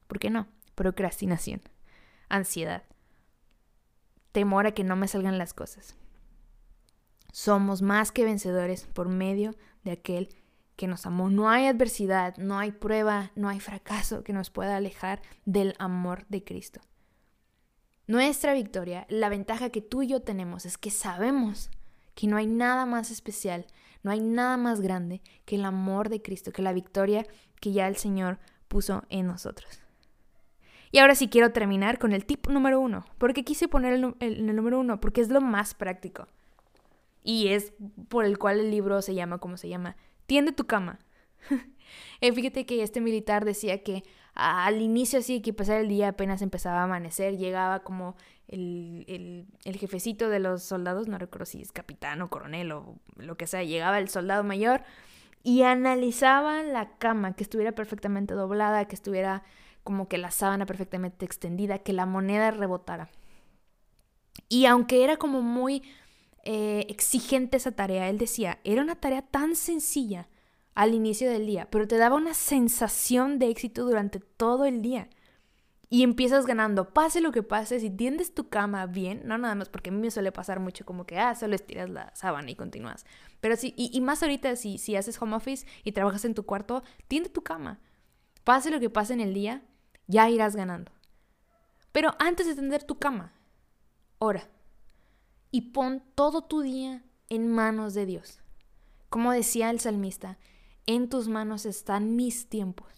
[0.07, 0.49] ¿Por qué no?
[0.74, 1.61] Procrastinación,
[2.30, 2.84] ansiedad,
[4.32, 5.97] temor a que no me salgan las cosas.
[7.30, 10.34] Somos más que vencedores por medio de aquel
[10.77, 11.31] que nos amó.
[11.31, 16.27] No hay adversidad, no hay prueba, no hay fracaso que nos pueda alejar del amor
[16.29, 16.81] de Cristo.
[18.07, 21.70] Nuestra victoria, la ventaja que tú y yo tenemos es que sabemos
[22.14, 23.66] que no hay nada más especial,
[24.03, 27.27] no hay nada más grande que el amor de Cristo, que la victoria
[27.61, 29.81] que ya el Señor puso en nosotros.
[30.93, 33.05] Y ahora sí quiero terminar con el tip número uno.
[33.18, 35.01] porque quise poner el, el número uno?
[35.01, 36.29] Porque es lo más práctico.
[37.24, 37.72] Y es
[38.09, 39.97] por el cual el libro se llama como se llama.
[40.27, 40.99] Tiende tu cama.
[42.20, 44.03] Eh, fíjate que este militar decía que
[44.35, 48.16] al inicio así que pasar el día apenas empezaba a amanecer, llegaba como
[48.49, 53.37] el, el, jefecito de los soldados, no recuerdo si es capitán o coronel o lo
[53.37, 54.83] que sea, llegaba el soldado mayor
[55.43, 59.43] y analizaba la cama, que estuviera perfectamente doblada, que estuviera
[59.85, 63.11] como que la sábana perfectamente extendida, que la moneda rebotara.
[64.49, 65.83] Y aunque era como muy
[66.49, 68.09] eh, exigente esa tarea.
[68.09, 70.28] Él decía, era una tarea tan sencilla
[70.76, 75.09] al inicio del día, pero te daba una sensación de éxito durante todo el día.
[75.88, 79.68] Y empiezas ganando, pase lo que pase, si tiendes tu cama bien, no nada más,
[79.68, 82.55] porque a mí me suele pasar mucho como que, ah, solo estiras la sábana y
[82.55, 83.07] continúas.
[83.40, 86.84] Pero sí, y, más ahorita si, si haces home office y trabajas en tu cuarto,
[87.09, 87.80] tiende tu cama.
[88.44, 89.64] Pase lo que pase en el día,
[90.07, 90.92] ya irás ganando.
[91.90, 93.32] Pero antes de tender tu cama,
[94.18, 94.49] ora
[95.57, 98.42] y pon todo tu día en manos de Dios.
[99.09, 100.36] Como decía el salmista,
[100.84, 102.92] en tus manos están mis tiempos.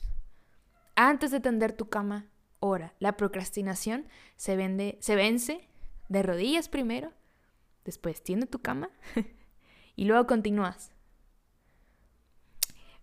[0.96, 2.26] Antes de tender tu cama,
[2.59, 2.96] ora.
[2.98, 5.68] La procrastinación se, vende, se vence
[6.09, 7.12] de rodillas primero,
[7.84, 8.90] después tiende tu cama
[9.94, 10.90] y luego continúas.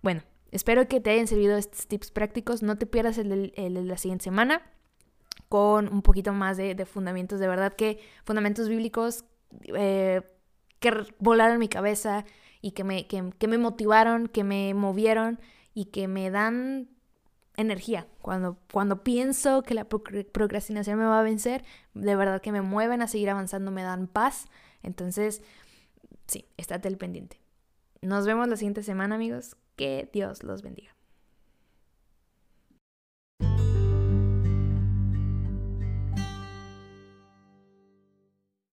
[0.01, 2.61] Bueno, espero que te hayan servido estos tips prácticos.
[2.61, 4.69] No te pierdas el de la siguiente semana
[5.47, 9.23] con un poquito más de, de fundamentos, de verdad que fundamentos bíblicos
[9.63, 10.21] eh,
[10.79, 12.25] que volaron mi cabeza
[12.61, 15.39] y que me, que, me motivaron, que me movieron
[15.73, 16.89] y que me dan
[17.57, 18.07] energía.
[18.21, 23.01] Cuando, cuando pienso que la procrastinación me va a vencer, de verdad que me mueven
[23.01, 24.47] a seguir avanzando, me dan paz.
[24.83, 25.41] Entonces,
[26.27, 27.39] sí, estate al pendiente.
[28.01, 29.55] Nos vemos la siguiente semana, amigos.
[29.75, 30.94] Que Dios los bendiga.